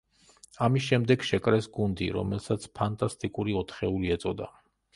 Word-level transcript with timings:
ამის 0.67 0.85
შემდეგ 0.91 1.25
შეკრეს 1.27 1.67
გუნდი, 1.75 2.09
რომელსაც 2.17 2.67
„ფანტასტიკური 2.81 3.57
ოთხეული“ 3.63 4.15
ეწოდა. 4.19 4.53